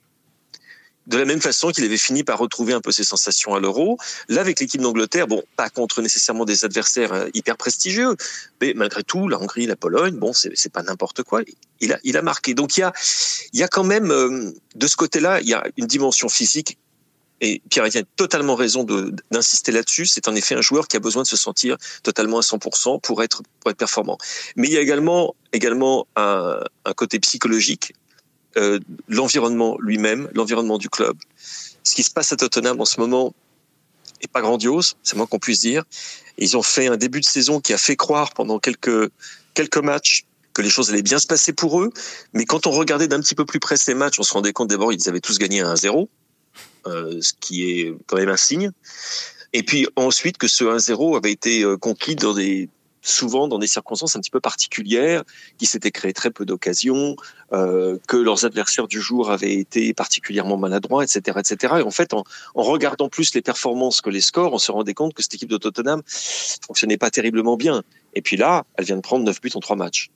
[1.08, 3.98] de la même façon qu'il avait fini par retrouver un peu ses sensations à l'euro.
[4.28, 8.14] Là, avec l'équipe d'Angleterre, bon, pas contre nécessairement des adversaires euh, hyper prestigieux,
[8.60, 11.40] mais malgré tout, la Hongrie, la Pologne, bon, c'est pas n'importe quoi.
[11.80, 12.52] Il a, il a marqué.
[12.52, 12.92] Donc il y a,
[13.54, 16.76] il y a quand même euh, de ce côté-là, il y a une dimension physique.
[17.40, 18.84] Et Pierre a totalement raison
[19.30, 20.06] d'insister là-dessus.
[20.06, 23.22] C'est en effet un joueur qui a besoin de se sentir totalement à 100% pour
[23.22, 23.42] être,
[23.78, 24.18] performant.
[24.56, 27.92] Mais il y a également, également un côté psychologique
[28.56, 31.16] euh, l'environnement lui-même, l'environnement du club.
[31.82, 33.34] Ce qui se passe à Tottenham en ce moment
[34.20, 35.84] est pas grandiose, c'est moins qu'on puisse dire.
[36.38, 39.10] Ils ont fait un début de saison qui a fait croire pendant quelques
[39.54, 41.92] quelques matchs que les choses allaient bien se passer pour eux,
[42.32, 44.68] mais quand on regardait d'un petit peu plus près ces matchs, on se rendait compte
[44.68, 46.08] d'abord ils avaient tous gagné à 1-0,
[46.86, 48.72] euh, ce qui est quand même un signe.
[49.52, 52.68] Et puis ensuite que ce 1-0 avait été euh, conquis dans des
[53.02, 55.22] souvent dans des circonstances un petit peu particulières,
[55.58, 57.16] qui s'étaient créé très peu d'occasions,
[57.52, 61.74] euh, que leurs adversaires du jour avaient été particulièrement maladroits, etc., etc.
[61.78, 65.14] Et en fait, en, regardant plus les performances que les scores, on se rendait compte
[65.14, 67.82] que cette équipe de Tottenham fonctionnait pas terriblement bien.
[68.14, 70.10] Et puis là, elle vient de prendre 9 buts en 3 matchs.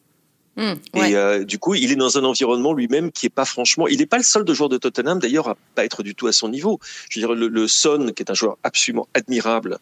[0.57, 3.89] Mmh, et euh, du coup, il est dans un environnement lui-même qui est pas franchement.
[3.89, 6.27] Il n'est pas le seul de joueur de Tottenham d'ailleurs à pas être du tout
[6.27, 6.79] à son niveau.
[7.09, 9.79] Je veux dire, le, le Son, qui est un joueur absolument admirable,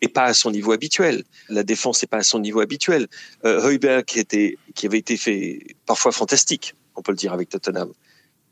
[0.00, 1.24] et pas à son niveau habituel.
[1.48, 3.06] La défense n'est pas à son niveau habituel.
[3.44, 7.92] Euh, qui, avait été fait parfois fantastique, on peut le dire avec Tottenham.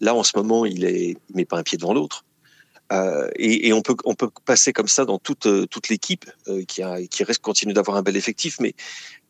[0.00, 2.24] Là, en ce moment, il il met pas un pied devant l'autre.
[2.92, 3.96] Euh, et, on peut
[4.44, 8.60] passer comme ça dans toute toute l'équipe euh, qui reste continue d'avoir un bel effectif,
[8.60, 8.74] mais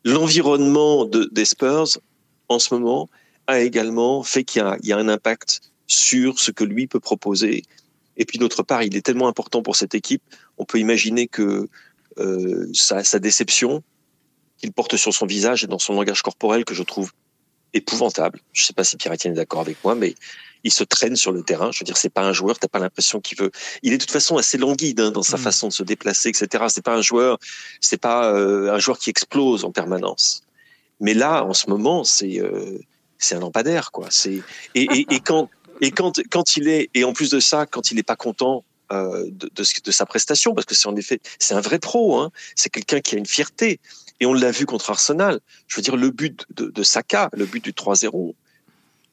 [0.03, 1.97] l'environnement de, des Spurs
[2.49, 3.09] en ce moment
[3.47, 7.63] a également fait qu'il y a un impact sur ce que lui peut proposer.
[8.17, 10.23] Et puis d'autre part, il est tellement important pour cette équipe,
[10.57, 11.67] on peut imaginer que
[12.17, 13.83] euh, sa, sa, déception
[14.57, 17.11] qu'il porte sur son visage et dans son langage corporel que je trouve
[17.73, 18.39] épouvantable.
[18.53, 20.15] Je ne sais pas si Pierre-Etienne est d'accord avec moi, mais
[20.63, 21.71] il se traîne sur le terrain.
[21.71, 23.51] Je veux dire, c'est pas un joueur, t'as pas l'impression qu'il veut.
[23.83, 25.41] Il est de toute façon assez languide hein, dans sa mm.
[25.41, 26.65] façon de se déplacer, etc.
[26.69, 27.37] C'est pas un joueur,
[27.81, 30.41] c'est pas euh, un joueur qui explose en permanence.
[30.99, 32.79] Mais là, en ce moment, c'est euh,
[33.19, 34.07] c'est un lampadaire, quoi.
[34.09, 34.41] C'est
[34.73, 35.49] et, et, et, quand
[35.81, 38.63] et quand quand il est et en plus de ça, quand il n'est pas content
[38.91, 42.19] euh, de, de, de, sa prestation, parce que c'est en effet, c'est un vrai pro,
[42.19, 42.31] hein.
[42.55, 43.79] c'est quelqu'un qui a une fierté.
[44.19, 45.39] Et on l'a vu contre Arsenal.
[45.67, 48.33] Je veux dire, le but de, de Saka, le but du 3-0,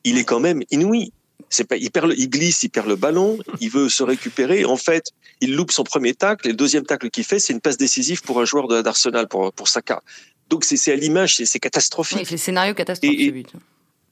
[0.05, 1.13] il est quand même inouï.
[1.49, 4.65] C'est pas, il, perd il glisse, il perd le ballon, il veut se récupérer.
[4.65, 7.61] En fait, il loupe son premier tacle et le deuxième tacle qu'il fait, c'est une
[7.61, 10.03] passe décisive pour un joueur d'Arsenal, pour, pour Saka.
[10.49, 12.19] Donc c'est à l'image, c'est catastrophique.
[12.19, 13.21] Oui, c'est scénario catastrophique.
[13.21, 13.45] Et,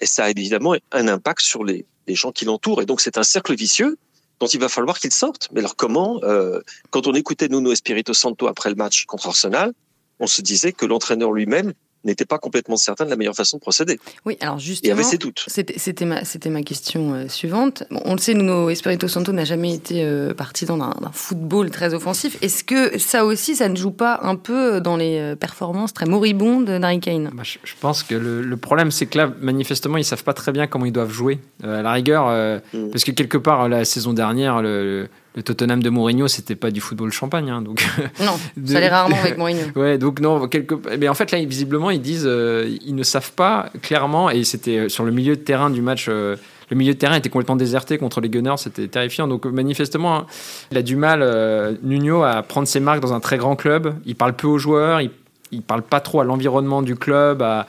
[0.00, 2.82] et, ça a évidemment un impact sur les, les gens qui l'entourent.
[2.82, 3.96] Et donc c'est un cercle vicieux
[4.40, 5.48] dont il va falloir qu'il sorte.
[5.52, 9.72] Mais alors comment euh, Quand on écoutait Nuno Espirito Santo après le match contre Arsenal,
[10.18, 11.72] on se disait que l'entraîneur lui-même
[12.04, 13.98] n'était pas complètement certain de la meilleure façon de procéder.
[14.24, 15.44] Oui, alors justement, il y avait ses doutes.
[15.46, 17.84] C'était ma, ma question euh, suivante.
[17.90, 21.94] on le sait, Nuno Espirito Santo n'a jamais été euh, parti dans un, football très
[21.94, 22.38] offensif.
[22.42, 26.06] Est-ce que ça aussi, ça ne joue pas un peu dans les euh, performances très
[26.06, 27.30] moribondes d'Harry Kane?
[27.34, 30.66] Bah, je, pense que le, problème, c'est que là, manifestement, ils savent pas très bien
[30.66, 31.40] comment ils doivent jouer.
[31.62, 32.28] à la rigueur,
[32.72, 32.90] mm.
[32.90, 36.80] parce que quelque part, la saison dernière, le le Tottenham de Mourinho, c'était pas du
[36.80, 37.50] football champagne.
[37.50, 37.84] Hein, donc
[38.20, 38.32] non,
[38.66, 39.66] ça allait rarement avec Mourinho.
[39.76, 40.74] ouais, donc non, quelque...
[40.98, 44.78] mais en fait là, visiblement, ils disent, euh, ils ne savent pas clairement, et c'était
[44.78, 46.06] euh, sur le milieu de terrain du match.
[46.08, 46.36] Euh,
[46.70, 49.26] le milieu de terrain était complètement déserté contre les Gunners, c'était terrifiant.
[49.26, 50.26] Donc manifestement, hein,
[50.70, 53.96] il a du mal, Nuno, à prendre ses marques dans un très grand club.
[54.06, 55.10] Il parle peu aux joueurs, il,
[55.52, 57.62] il parle pas trop à l'environnement du club, à, euh,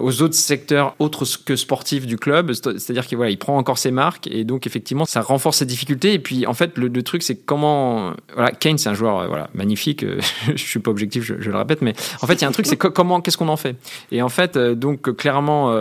[0.00, 2.52] aux autres secteurs autres que sportifs du club.
[2.52, 6.14] C'est-à-dire qu'il voilà, il prend encore ses marques et donc effectivement ça renforce ses difficultés.
[6.14, 9.50] Et puis en fait le, truc c'est comment voilà Kane c'est un joueur euh, voilà
[9.54, 10.04] magnifique.
[10.54, 12.66] je suis pas objectif, je, le répète, mais en fait il y a un truc
[12.66, 13.76] c'est comment qu'est-ce qu'on en fait?
[14.10, 15.72] Et en fait euh, donc clairement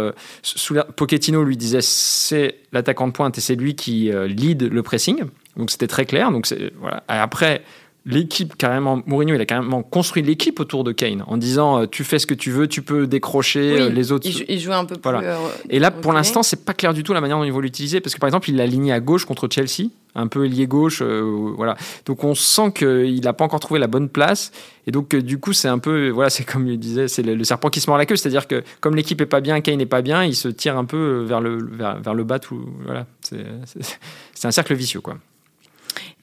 [0.42, 5.24] sous Pochettino lui disait c'est l'attaquant de pointe et c'est lui qui lead le pressing.
[5.58, 6.32] Donc c'était très clair.
[6.32, 6.48] Donc
[6.80, 7.04] voilà.
[7.08, 7.64] Après
[8.06, 12.04] l'équipe carrément Mourinho il a carrément construit l'équipe autour de Kane en disant euh, tu
[12.04, 14.96] fais ce que tu veux tu peux décrocher euh, les autres il, joue un peu
[14.96, 15.38] plus euh,
[15.70, 18.02] et là pour l'instant c'est pas clair du tout la manière dont il va l'utiliser
[18.02, 21.02] parce que par exemple il l'a aligné à gauche contre Chelsea un peu lié gauche
[21.02, 21.78] voilà.
[22.06, 24.52] Donc on sent qu'il n'a pas encore trouvé la bonne place
[24.88, 27.70] et donc du coup c'est un peu voilà c'est comme il disait c'est le, serpent
[27.70, 29.78] qui se mord la queue c'est à dire que comme l'équipe est pas bien Kane
[29.78, 32.66] n'est pas bien il se tire un peu vers le vers, vers le bas tout
[32.84, 33.06] voilà.
[33.22, 35.18] C'est un cercle vicieux quoi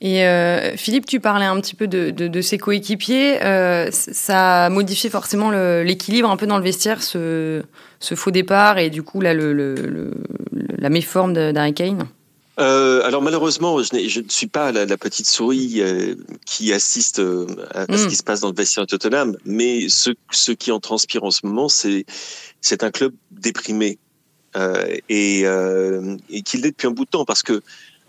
[0.01, 3.43] et euh, Philippe, tu parlais un petit peu de, de, de ses coéquipiers.
[3.43, 7.63] Euh, ça a modifié forcément l'équilibre un peu dans le vestiaire, ce,
[7.99, 10.15] ce, faux départ et du coup là, le, le,
[10.79, 12.09] la méforme d'Harry Kane
[12.59, 17.21] euh, alors malheureusement, je, je, ne suis pas la, la petite souris euh, qui assiste
[17.21, 18.09] euh, à, ce mm.
[18.09, 21.31] qui se passe dans le vestiaire de Tottenham, mais ce, ce qui en transpire en
[21.31, 22.05] ce moment, c'est
[22.61, 23.99] c'est un club déprimé
[25.09, 27.63] et, et qu'il l'est depuis un bout de temps parce que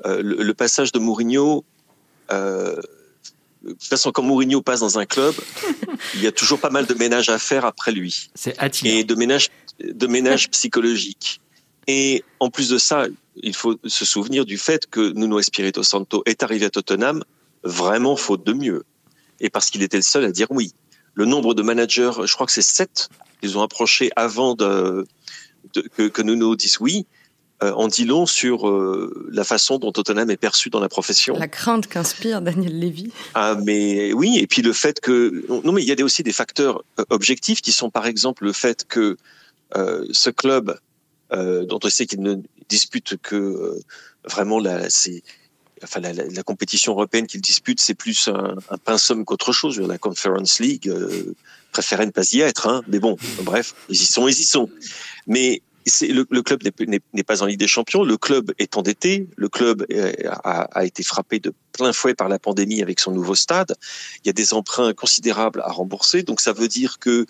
[0.04, 1.64] le, le, passage de Mourinho
[2.32, 2.76] euh,
[3.64, 5.36] de toute façon, quand Mourinho passe dans un club,
[6.16, 8.30] il y a toujours pas mal de ménage à faire après lui.
[8.36, 11.42] C'est Et de ménage, de ménage psychologique.
[11.88, 16.24] Et en plus de ça, il faut se souvenir du fait que Nuno Espirito Santo
[16.26, 17.24] est arrivé à Tottenham
[17.64, 18.84] vraiment faute de mieux.
[19.40, 20.74] Et parce qu'il était le seul à dire oui.
[21.14, 23.10] Le nombre de managers, je crois que c'est sept,
[23.42, 25.06] ils ont approché avant de,
[25.74, 27.06] de que, que Nuno dise oui
[27.62, 31.38] euh, en dit long sur euh, la façon dont Tottenham est perçu dans la profession.
[31.38, 33.12] La crainte qu'inspire Daniel Levy.
[33.34, 36.32] Ah, mais oui, et puis le fait que non, mais il y a aussi des
[36.32, 39.18] facteurs euh, objectifs qui sont par exemple le fait que
[40.12, 40.80] ce club,
[41.32, 42.38] dont on sait qu'il ne
[42.70, 43.80] dispute que
[44.24, 45.22] vraiment la, c'est
[45.84, 49.80] enfin la, la, compétition européenne qu'il dispute, c'est plus un, un pinceau qu'autre chose.
[49.80, 50.92] La Conference League,
[51.72, 54.70] préféraient ne pas y être, hein, mais bon, bref, ils y sont, ils y sont.
[55.28, 55.62] Mais
[56.02, 56.62] le, club
[57.14, 59.86] n'est pas en Ligue des Champions, le club est endetté, le club
[60.44, 63.76] a, a, été frappé de plein fouet par la pandémie avec son nouveau stade.
[64.24, 67.26] Il y a des emprunts considérables à rembourser, donc ça veut dire que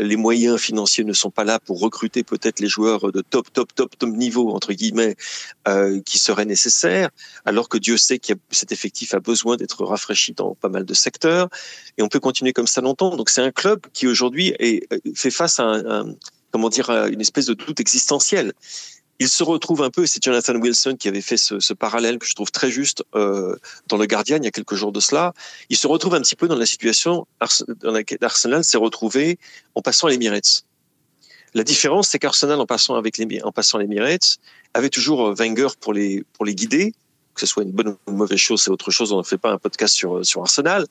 [0.00, 3.74] les moyens financiers ne sont pas là pour recruter peut-être les joueurs de top, top,
[3.74, 5.16] top, top niveau, entre guillemets,
[5.68, 7.10] euh, qui seraient nécessaires,
[7.44, 10.94] alors que Dieu sait que cet effectif a besoin d'être rafraîchi dans pas mal de
[10.94, 11.48] secteurs.
[11.98, 13.16] Et on peut continuer comme ça longtemps.
[13.16, 14.54] Donc c'est un club qui aujourd'hui
[15.14, 16.14] fait face à un,
[16.50, 18.52] comment dire, une espèce de doute existentiel
[19.20, 22.34] il se retrouve un peu, c'est Jonathan Wilson qui avait fait ce, parallèle que je
[22.34, 23.54] trouve très juste euh,
[23.86, 25.34] dans le Guardian il y a quelques jours de cela.
[25.68, 27.26] Il se retrouve un petit peu dans la situation
[27.82, 29.38] dans laquelle Arsenal s'est retrouvé
[29.74, 30.64] en passant à l'Emirates.
[31.52, 34.38] La différence, c'est qu'Arsenal, en passant avec en passant à l'Emirates,
[34.72, 36.94] avait toujours euh, Wenger pour les pour les guider.
[37.34, 39.12] Que ce soit une bonne ou une mauvaise chose, c'est autre chose.
[39.12, 40.86] On ne fait pas un podcast sur sur Arsenal.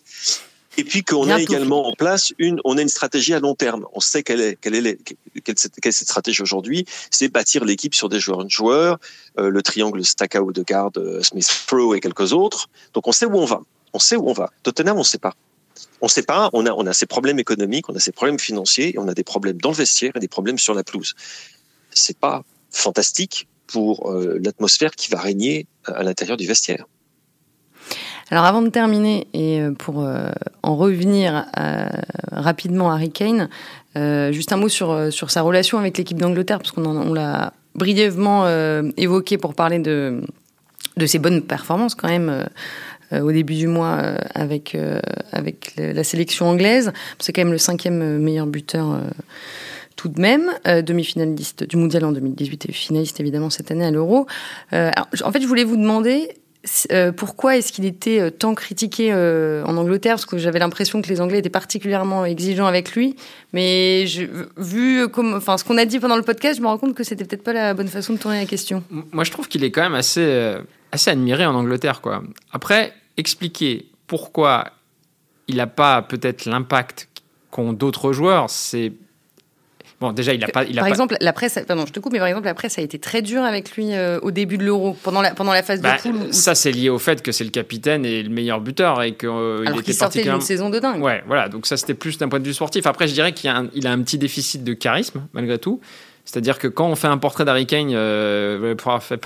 [0.79, 3.85] Et puis qu'on a également en place une, on a une stratégie à long terme.
[3.93, 4.97] On sait quelle est, quelle est,
[5.43, 6.85] quelle est cette stratégie aujourd'hui.
[7.11, 8.97] C'est bâtir l'équipe sur des joueurs, joueurs,
[9.39, 12.69] euh, le triangle Stackhouse de garde, euh, Smith Pro et quelques autres.
[12.93, 13.59] Donc on sait où on va.
[13.91, 14.51] On sait où on va.
[14.63, 15.33] Tottenham, on ne sait pas.
[15.99, 16.49] On ne sait pas.
[16.53, 19.13] On a, on a ces problèmes économiques, on a ces problèmes financiers, et on a
[19.13, 21.13] des problèmes dans le vestiaire et des problèmes sur la pelouse.
[21.91, 26.85] C'est pas fantastique pour euh, l'atmosphère qui va régner à l'intérieur du vestiaire.
[28.31, 30.29] Alors avant de terminer et euh, pour euh,
[30.61, 31.87] en revenir euh,
[32.31, 33.49] rapidement à Harry Kane,
[34.31, 38.47] juste un mot sur, sur sa relation avec l'équipe d'Angleterre, parce qu'on on l'a brièvement
[38.95, 40.21] évoqué pour parler de,
[40.95, 42.45] de ses bonnes performances quand même
[43.11, 43.97] au début du mois
[44.35, 44.77] avec,
[45.33, 46.93] avec la sélection anglaise.
[47.17, 49.01] C'est quand même le cinquième meilleur buteur
[49.97, 54.27] tout de même, demi-finaliste du mondial en 2018 et finaliste évidemment cette année à l'Euro.
[54.71, 56.29] en fait, je voulais vous demander
[56.91, 60.15] euh, pourquoi est-ce qu'il était euh, tant critiqué euh, en Angleterre?
[60.15, 63.15] Parce que j'avais l'impression que les Anglais étaient particulièrement exigeants avec lui.
[63.53, 64.05] Mais
[64.57, 67.03] vu comme, enfin, ce qu'on a dit pendant le podcast, je me rends compte que
[67.03, 68.83] c'était peut-être pas la bonne façon de tourner la question.
[68.89, 70.55] Moi, je trouve qu'il est quand même assez,
[70.91, 72.01] assez admiré en Angleterre.
[72.51, 74.65] Après, expliquer pourquoi
[75.47, 77.07] il n'a pas peut-être l'impact
[77.51, 78.91] qu'ont d'autres joueurs, c'est
[79.99, 80.63] Bon, déjà, il a pas.
[80.63, 81.59] Il par exemple, la presse.
[81.67, 83.93] Pardon, je te coupe, mais par exemple, la presse a été très dure avec lui
[83.93, 86.33] euh, au début de l'Euro, pendant la pendant la phase de bah, poule.
[86.33, 89.27] Ça, c'est lié au fait que c'est le capitaine et le meilleur buteur et qu'il
[89.27, 91.03] euh, Alors était sortait d'une saison de dingue.
[91.03, 91.49] Ouais, voilà.
[91.49, 92.88] Donc ça, c'était plus d'un point de vue sportif.
[92.88, 95.81] Après, je dirais qu'il a, un, il a un petit déficit de charisme malgré tout.
[96.25, 99.19] C'est-à-dire que quand on fait un portrait d'Harry Kane, euh, en fait,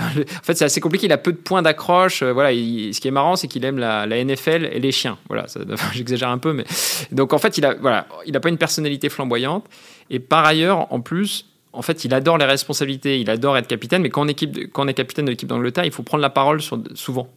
[0.53, 1.07] c'est assez compliqué.
[1.07, 2.23] Il a peu de points d'accroche.
[2.23, 5.17] Euh, voilà, ce qui est marrant, c'est qu'il aime la, NFL et les chiens.
[5.27, 5.45] Voilà,
[5.93, 6.63] j'exagère un peu, mais
[7.11, 9.65] donc en fait, il a, voilà, il a pas une personnalité flamboyante.
[10.09, 14.01] Et par ailleurs, en plus, en fait, il adore les responsabilités, il adore être capitaine,
[14.01, 16.29] mais quand on, équipe, quand on est capitaine de l'équipe d'Angleterre, il faut prendre la
[16.29, 17.27] parole souvent.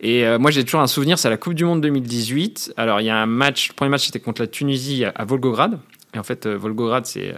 [0.00, 2.74] Et euh, moi, j'ai toujours un souvenir, c'est à la Coupe du Monde 2018.
[2.76, 5.78] Alors, il y a un match, le premier match, c'était contre la Tunisie à, Volgograd.
[6.14, 7.34] Et en fait, euh, Volgograd, c'est,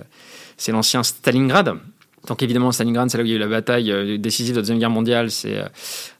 [0.56, 1.76] c'est l'ancien Stalingrad.
[2.26, 4.58] Donc évidemment, Stalingrad, c'est là où il y a eu la bataille euh, décisive de
[4.58, 5.66] la Deuxième Guerre mondiale, c'est euh,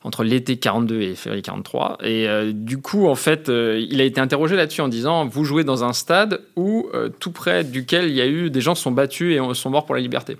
[0.03, 1.99] entre l'été 42 et février 43.
[2.03, 5.64] Et euh, du coup, en fait, il a été interrogé là-dessus en disant, vous jouez
[5.64, 6.88] dans un stade où
[7.20, 9.94] tout près duquel il y a eu des gens sont battus et sont morts pour
[9.94, 10.37] la liberté.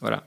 [0.00, 0.22] Voilà.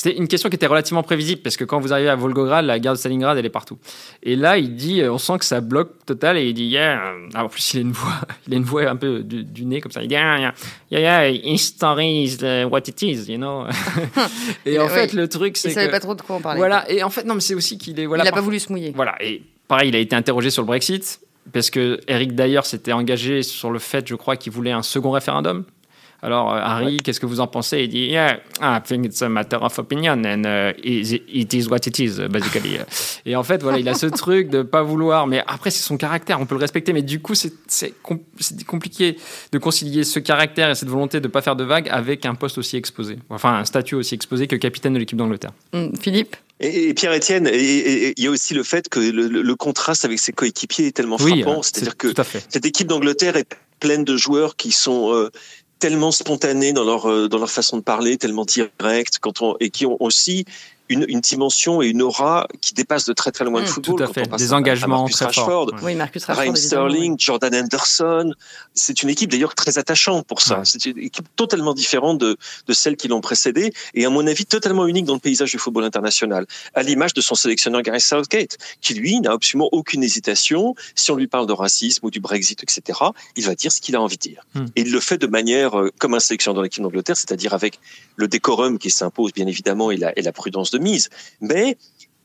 [0.00, 2.78] C'était une question qui était relativement prévisible parce que quand vous arrivez à Volgograd, la
[2.78, 3.76] gare de Stalingrad, elle est partout.
[4.22, 7.12] Et là, il dit, on sent que ça bloque total et il dit, yeah.
[7.34, 8.14] Ah, en plus, il a une voix,
[8.48, 10.00] il a une voix un peu du, nez comme ça.
[10.02, 10.54] Il dit, yeah,
[10.90, 13.66] yeah, yeah, history is uh, what it is, you know.
[14.64, 16.56] et en fait, le truc, c'est il savait pas trop de quoi on parlait.
[16.56, 16.90] Voilà.
[16.90, 18.24] Et en fait, non, mais c'est aussi qu'il est, voilà.
[18.24, 18.94] Il n'a pas voulu se mouiller.
[18.96, 19.16] Voilà.
[19.20, 21.20] Et pareil, il a été interrogé sur le Brexit
[21.52, 25.10] parce que Eric d'ailleurs s'était engagé sur le fait, je crois, qu'il voulait un second
[25.10, 25.66] référendum
[26.22, 27.84] alors, euh, Harry, qu'est-ce que vous en pensez?
[27.84, 31.78] Il dit, yeah, I think it's a matter of opinion and uh, it is what
[31.86, 32.78] it is, basically.
[33.26, 35.96] et en fait, voilà, il a ce truc de pas vouloir, mais après, c'est son
[35.96, 37.94] caractère, on peut le respecter, mais du coup, c'est
[38.66, 39.16] compliqué
[39.52, 42.58] de concilier ce caractère et cette volonté de pas faire de vagues avec un poste
[42.58, 45.52] aussi exposé, enfin, un statut aussi exposé que capitaine de l'équipe d'Angleterre.
[45.72, 46.36] Hum, Philippe?
[46.60, 50.92] Et, Pierre-Etienne, il y a aussi le fait que le, contraste avec ses coéquipiers est
[50.92, 51.62] tellement frappant.
[51.62, 52.12] C'est-à-dire que
[52.50, 55.30] cette équipe d'Angleterre est pleine de joueurs qui sont euh,
[55.80, 59.70] tellement spontanés dans leur euh, dans leur façon de parler, tellement directs, quand on et
[59.70, 60.44] qui ont aussi
[60.90, 63.96] une, une, dimension et une aura qui dépasse de très très loin le mmh, football.
[63.96, 64.36] Tout à fait.
[64.36, 66.42] Des engagements très Rashford, Oui, Marcus Rashford.
[66.42, 68.32] Ryan Sterling, Jordan Anderson.
[68.74, 70.62] C'est une équipe d'ailleurs très attachante pour ça.
[70.64, 74.44] C'est une équipe totalement différente de, de celles qui l'ont précédée et à mon avis
[74.44, 76.46] totalement unique dans le paysage du football international.
[76.74, 80.74] À l'image de son sélectionneur Gary Southgate, qui lui n'a absolument aucune hésitation.
[80.96, 82.98] Si on lui parle de racisme ou du Brexit, etc.,
[83.36, 84.44] il va dire ce qu'il a envie de dire.
[84.54, 84.64] Mmh.
[84.76, 87.78] Et il le fait de manière euh, comme un sélectionneur de l'équipe d'Angleterre, c'est-à-dire avec
[88.16, 91.08] le décorum qui s'impose bien évidemment et la, et la prudence de mise.
[91.40, 91.76] Mais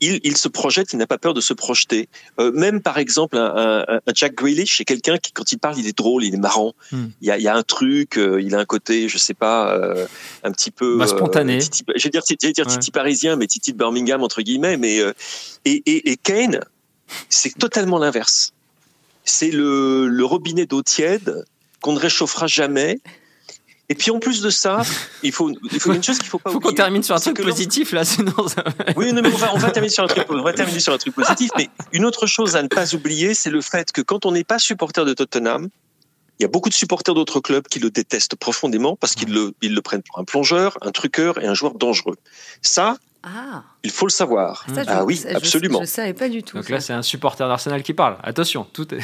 [0.01, 2.09] il, se projette, il n'a pas peur de se projeter.
[2.39, 5.97] Euh, même par exemple, un, Jack Grealish, c'est quelqu'un qui, quand il parle, il est
[5.97, 6.73] drôle, il est marrant.
[6.91, 7.07] Hmm.
[7.21, 10.05] Il, y a, un truc, euh, il a un côté, je sais pas, euh,
[10.43, 11.59] un petit peu bah, spontané.
[11.61, 14.77] je vais dire, dire Titi parisien, mais Titi de Birmingham entre guillemets.
[14.77, 14.99] Mais
[15.65, 16.59] et, et, Kane,
[17.29, 18.53] c'est totalement l'inverse.
[19.23, 21.45] C'est le, le robinet d'eau tiède
[21.81, 22.99] qu'on ne réchauffera jamais
[23.87, 24.81] et puis en plus de ça,
[25.21, 27.41] il faut, il faut une chose qu'il faut pas faut qu'on termine sur un truc
[27.41, 28.63] positif là, sinon ça...
[28.95, 30.93] Oui, non, mais on va, on va terminer sur un truc, on va terminer sur
[30.93, 31.51] un truc positif.
[31.57, 34.43] Mais une autre chose à ne pas oublier, c'est le fait que quand on n'est
[34.43, 35.69] pas supporter de Tottenham,
[36.39, 39.53] il y a beaucoup de supporters d'autres clubs qui le détestent profondément parce qu'ils le,
[39.61, 42.17] ils le prennent pour un plongeur, un truqueur et un joueur dangereux.
[42.61, 43.63] Ça, ah.
[43.83, 44.65] Il faut le savoir.
[44.87, 45.79] ah oui, absolument.
[45.79, 46.57] Je ne savais pas du tout.
[46.57, 48.17] Donc là, c'est un supporter d'Arsenal qui parle.
[48.23, 48.99] Attention, tout est.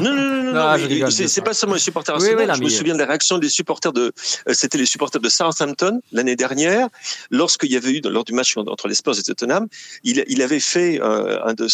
[0.00, 1.10] non, non, non, non.
[1.10, 2.56] c'est pas seulement les supporters d'Arsenal.
[2.56, 4.12] je me souviens de la réaction des supporters de.
[4.48, 6.88] Euh, c'était les supporters de Southampton l'année dernière,
[7.30, 9.68] lorsqu'il y avait eu lors du match entre les Spurs et Tottenham,
[10.02, 11.68] il, il avait fait euh, un, de,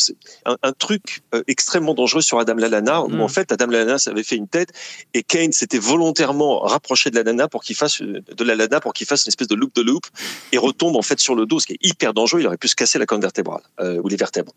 [0.44, 3.20] un, truc euh, extrêmement dangereux sur Adam Lallana, où hmm.
[3.22, 4.72] en fait Adam Lallana avait fait une tête
[5.14, 9.24] et Kane s'était volontairement rapproché de Lallana pour qu'il fasse de Lallana pour qu'il fasse
[9.24, 10.05] une espèce de loop de loop
[10.53, 12.40] et retombe en fait sur le dos, ce qui est hyper dangereux.
[12.40, 14.52] Il aurait pu se casser la colonne vertébrale euh, ou les vertèbres.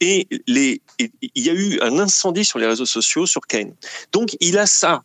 [0.00, 3.74] Et les, il y a eu un incendie sur les réseaux sociaux sur Kane.
[4.12, 5.04] Donc il a ça.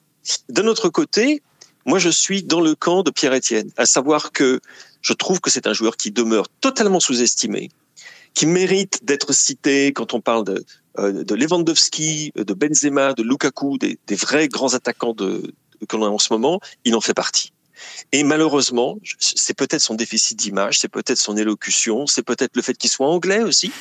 [0.50, 1.44] D'un autre côté,
[1.86, 4.60] moi je suis dans le camp de Pierre Etienne, à savoir que
[5.02, 7.70] je trouve que c'est un joueur qui demeure totalement sous-estimé,
[8.34, 10.66] qui mérite d'être cité quand on parle de,
[11.00, 15.54] euh, Lewandowski, de Benzema, de Lukaku, des, des vrais grands attaquants de,
[15.88, 16.60] que l'on a en ce moment.
[16.86, 17.52] Il en fait partie.
[18.12, 22.78] Et malheureusement, c'est peut-être son déficit d'image, c'est peut-être son élocution, c'est peut-être le fait
[22.78, 23.72] qu'il soit anglais aussi,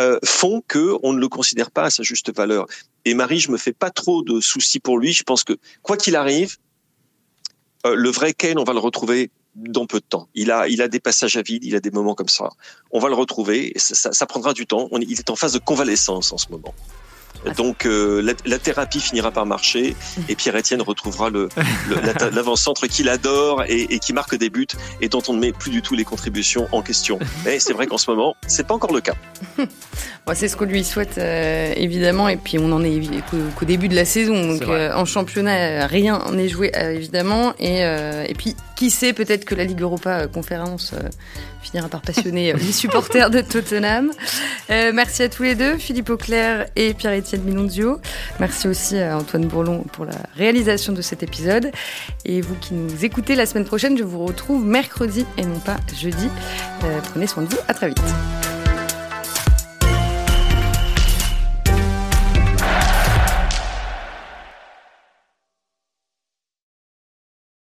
[0.00, 2.66] euh, font que on ne le considère pas à sa juste valeur.
[3.04, 5.12] Et Marie, je me fais pas trop de soucis pour lui.
[5.12, 6.56] Je pense que quoi qu'il arrive,
[7.86, 10.28] euh, le vrai Kane, on va le retrouver dans peu de temps.
[10.34, 12.50] Il a, il a des passages à vide, il a des moments comme ça.
[12.90, 13.72] On va le retrouver.
[13.74, 14.88] Et ça, prendra du temps.
[15.00, 16.74] Il est en phase de convalescence en ce moment.
[17.56, 19.96] Donc euh, la, thérapie finira par marcher
[20.28, 21.48] et Pierre-Etienne retrouvera le,
[22.32, 24.66] l'avant-centre qu'il adore et, qui marque des buts
[25.00, 27.18] et dont on ne met plus du tout les contributions en question.
[27.44, 29.14] Mais c'est vrai qu'en ce moment, c'est pas encore le cas.
[30.34, 33.94] c'est ce qu'on lui souhaite euh, évidemment et puis on en est qu'au, début de
[33.94, 34.54] la saison.
[34.54, 39.56] Donc euh, en championnat, rien n'est joué évidemment et, et puis qui sait peut-être que
[39.56, 40.94] la Ligue Europa Conférence
[41.60, 44.12] finira par passionner les supporters de Tottenham.
[44.68, 48.00] merci à tous les deux, Philippe Auclair et Pierre-Étienne Minondio.
[48.38, 51.72] Merci aussi à Antoine Bourlon pour la réalisation de cet épisode.
[52.24, 55.78] Et vous qui nous écoutez la semaine prochaine, je vous retrouve mercredi et non pas
[56.00, 56.28] jeudi.
[56.84, 58.47] Euh, prenez soin de vous, à très vite.